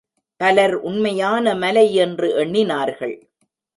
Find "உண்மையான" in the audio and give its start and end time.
0.75-1.55